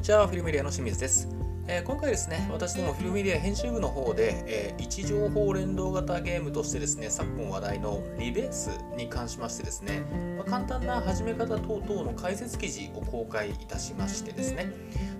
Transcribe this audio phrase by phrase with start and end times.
[0.00, 1.39] にちは、フィルメディアの清水です。
[1.72, 10.02] えー、今回ですね、私どもフィルメディア編集部の方で、えー、位置情報連動型ゲームとしてですね、昨今話題のリベースに関しましてですね、
[10.36, 14.72] まあ、簡単な始め方等々の解説記事を公開いたしましてですね、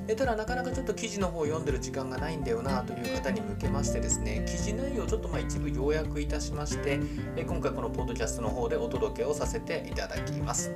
[0.08, 6.98] えただなかなかちょっと記事の方を読んでる時間がないんだよなという方に向けましてですね記事内容をちょっとまあ一部要約いたしまして
[7.36, 10.74] え今回このポッドキャストの方でお届けをさせていただきます。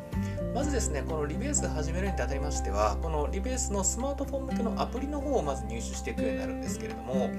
[0.55, 7.31] まずですねこのリベース始めるにあたりましてはこのリベースのスマートフォン向けのアプリの方をまず入手していくようになるんですけれども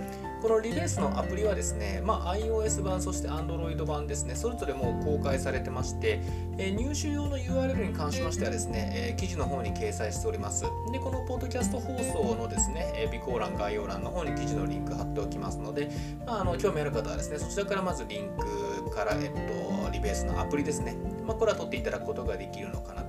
[0.41, 6.19] このリベースのアプリはですね、まあ、iOS 版そして Android 版ですねそれぞれもう公開されてまして、
[6.59, 10.63] え入手用の URL に関しましてはですね、え記事の方に掲載しております。
[10.91, 15.89] でこのポッドキャスト放送のですね、え備考欄、概要欄の方に記事のリンク貼っておきますので、
[16.25, 20.95] まあ、あの興味ある方はですね、そちらからまずリンクから、えっと、リベースのアプリですね、
[21.25, 23.04] まあ、これは取っていただくことができるのかな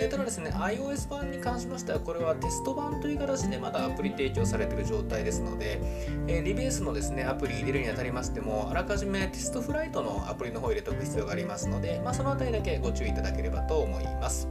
[0.00, 5.80] えただですね、iOS 版に関しましては、これはテスト版という形でまだアプリ提供されている状態ですので、
[6.28, 14.48] えリベースのですね、アプリ入れるにあたりましても、あらかじめテストフライトのアプリの方を入れておく必要がありますので、まあ、そのあたりだけご注意いただければと思います。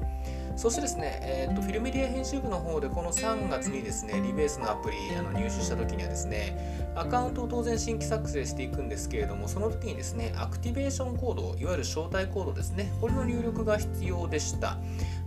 [0.56, 14.78] そしてですね、えーと、フィルメディア編集部の方でこの3月にですね、リベースのアプリあの入手した時にはですね、アカウントを当然新規作成していくんですけれども、その時にですね、アクティベーションコード、いわゆる招待コードですね、これの入力が必要でした。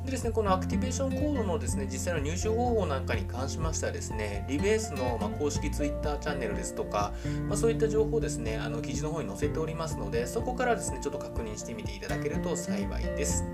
[0.09, 7.13] でですね、このアクティベーションコードのですね、実際の入手方法なんかに関しましてはですね、リベースの、ま公式 Twitter チャンネルですとか、
[7.47, 13.45] まあ、そういった情報をですね、あの記事の方に載せておりますので、そこからですね、ちょっと確認してみていただけると幸いです。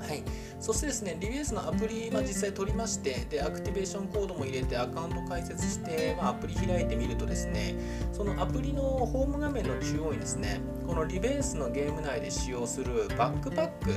[0.00, 0.24] はい、
[0.58, 7.76] そしてですね、リベースのアプリ、まあ、実際取りまして、で、アクティベーションコードも入れてアカウント開設して、まあ、アプリ開いてみるとですね、
[8.20, 13.94] そのアプリのホーム画面の中央にですね、このリベースのゲーム内で使用するバックパック、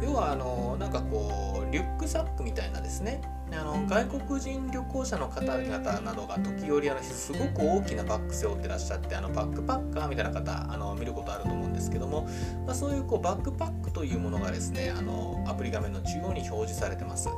[0.00, 3.20] 要はあの、なんかこう、リュックサックみたいなですね、
[3.52, 12.28] あの外国人旅行者の方々などが時折あのすごく大きなバッグ背負ってらっしゃってあのバックパッカーみたいな方あの見ることあると思うんですけども、
[12.66, 17.28] まあ、そういうこうバックパックというものがですねあのアプリ画面の中央に表示されてます。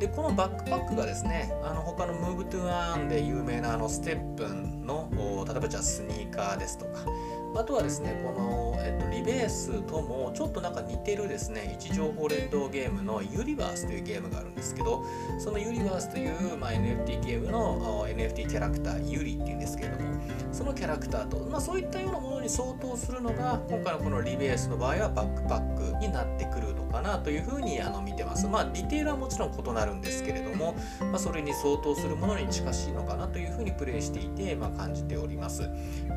[0.00, 5.10] でこのバックパックがですねあの他の Move to Earn で有名なあのステップンの
[5.46, 7.04] 例えばじゃあスニーカーですとか
[7.54, 15.04] あとはですねこの、えっと、リベースともちょっとなんか似てるですね位置情報連動ゲームのユニバースというゲームがあるんですけど
[15.38, 20.20] そのユニバースという、まあ、NFT ゲームの NFT キャラクターユリっていうんですけれども
[20.52, 28.46] そのキャラクターと、まあ、そういったようなものに相当するのが今回のこのリベースの場合はバックパックになってくるのかなというふうにあの見てます。
[28.46, 35.68] まあディテールはもちろん異なるんですけれども、まあ、それに相当するものに近しいのかなというふうにプレイしていて、まあ、感じております。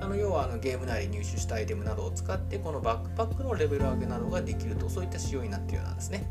[0.01, 6.25] あの要はあのゲーム内で入手したアイテムなどを使ってこのバックパックのレベル上げなどができるとそういった仕様になっているようなんですね。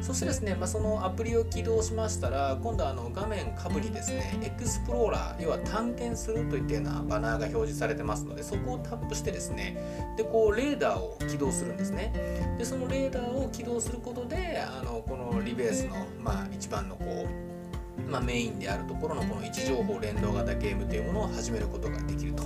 [0.00, 12.12] そしてですね、まあ、そのアプリを起動しましたら今度あの画面下部にですねエクスプローラー要は探検するといったようなバナーが表示されてますのでそこをタップしてですねでこうレーダーを起動するんですね。
[12.58, 15.15] でそのレーダーを起動することであのこの
[15.46, 22.42] リベースの、まあ、一番のこう、まあ、メインであるところのこの位置情報連動型ゲームというものを始めることができると。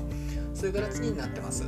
[0.60, 1.64] そういう形になってます。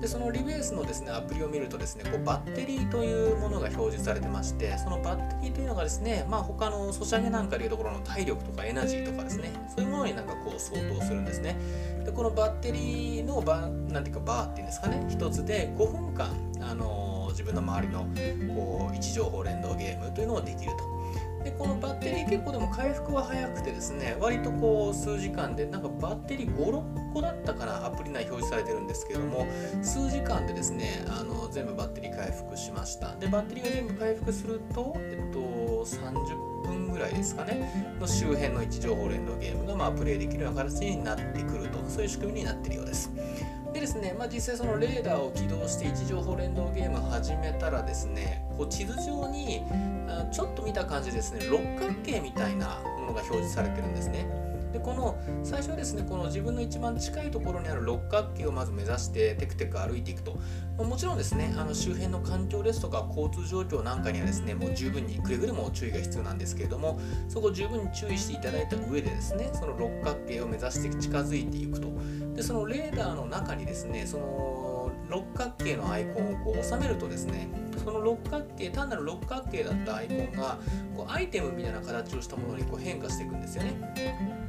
[0.00, 11.56] でそのリベースのですねアプリを見るとですねこうバッテリーというものが表示されてましてそのバッテリーというのがですねまあ他のソシャゲなんかでいうところの体力とかエナジーとかですねそういうものになんかこう相当するんですね。
[12.04, 18.06] でこのバッテリーのバなんていうかバーっていうんですかね一つで5分間あの自分の周りの
[18.54, 20.92] こう位置情報連動ゲームというのをできると。
[21.42, 29.46] でこのバッテリー結構でも回復は早くてですね割とこう数時間でなんかバッテリー56個だったかなアプリ内表示されてるんですけども
[29.82, 33.14] 数時間でですねあの全部バッテリー回復しました。
[33.16, 35.40] でバッテリーが全部回復するとえっと
[35.84, 43.10] 30分ぐらいですかねの周辺の位置情報連動ゲームがまあプレイできるような形になってくるとそういう仕組みになっているようです。
[43.72, 49.64] でですね、まあ、実際そのレーダーを起動して位置情報連動ゲームを始めたらですねこう地図上に
[50.30, 54.51] ちょっと見た感じですね六角形みたいなものが表示されてるんですね。
[54.72, 60.38] でこの最初はですねこの自分の一番近いところにある六角形をまず目指してテクテク歩いていくと。
[60.78, 66.98] もちろんですねあの周辺の環境ですとか交通状況なんかにはですねもう十分にくれぐれも注意が必要なんですけれども
[67.28, 71.92] そこを十分に注意していただいた上でですねその六角形を目指して近づいていくと。
[72.34, 77.48] でそのレーダーの中にですねその六角形のアイコンをこう収めるとですね
[77.84, 80.58] その六角形単なる六角形だったアイコンが
[80.96, 84.41] こうアイテムみたいな形をしたものにこう変化していくんですよね。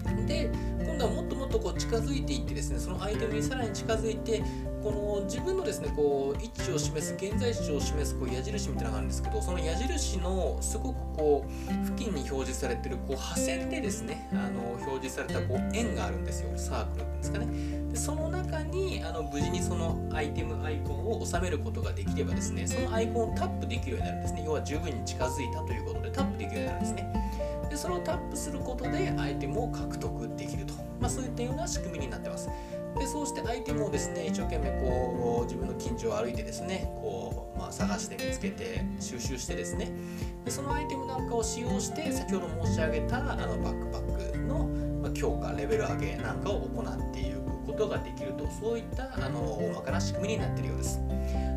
[1.53, 4.43] とこう近づいていってですねそのアイテムにさらに近づいて
[4.83, 16.49] この自分のですねこう位置を示す現在地を示すこう矢印みたいなのがあるんですけどその矢印のすごくこう付近に表示されてるこう破線でですねあの表示されたこう円があるんですよ。
[16.57, 17.47] サークルっていうんですかね。
[17.91, 24.43] でその中にあの無事にそのアイテムアイコンを収めることができればですねそのアイコンをタップできるようになるんですね。
[24.43, 27.13] 要は十分に近づいたということでタップできるようになるんですね。
[27.73, 32.47] でそれをタップすることでアイテムを獲得できると、まあ、そういったような仕組みになってます。
[32.99, 39.91] でそうしてアイテムをですね一生懸命こう自分の近所を歩いてですねこう、まあ、探して見つけて収集してですね。
[40.45, 44.69] でそのアイテムなんかを使用して先ほど申し上げたあのバックパックの、
[45.15, 48.47] 強化レベル上げなんかを行っていくことができると。
[48.61, 50.99] そういったあの大まかな仕組みになっているようです。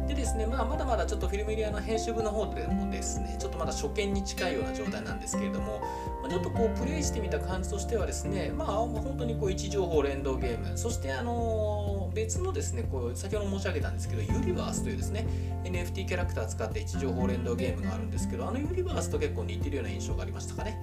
[0.06, 5.80] でですね、まあ、まだまだちょっとフィルムエリアの編集部の方でもですね、ちょっとまだ初見に近いような状態なんですけれども、
[6.22, 15.26] まあ、ちょっとこうプレイしてみた感じとしてはですね、まあ、本当にこう位置情報連動ゲーム、そしてあの別のですね、こう先ほど申し上げたんですけど、ユニバースというですね、
[15.64, 20.80] NFT キャラクター使って位置情報連動ゲームがあるんですけど、あのユニバースと結構似てるような印象がありましたかね。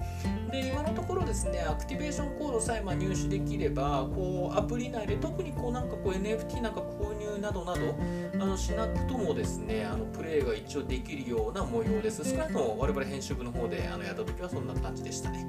[0.52, 7.96] で、今のところですね、アクティベーションコードさえま入手できれば、こうアプリ内で特にこうなんかこう NFT なんか購入などなど
[8.34, 12.24] あのしなくともですね、あのプレイが一応できるような模様です。
[12.28, 15.46] 少なくとも我々編集部の方であのやった時はそんな感じでしたね。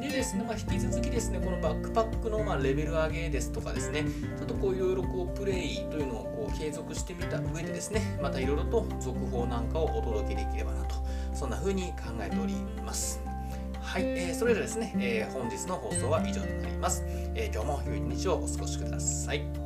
[0.00, 4.04] でですね、まあ、引き続きですね、このバックパックのまレベル上げですとかですね、
[4.36, 10.96] ちょっとこういろいろこうプレイというのをこう継続してみた上でですね、またいろいろと続報なんかをお届けできればなと、
[11.34, 12.54] そんな風に考えており
[12.84, 13.20] ます。
[13.80, 17.02] はい、えー、それではですね、えー、本日の放送は以上となります、
[17.34, 19.61] えー、今日も良い一日をお過ごしください。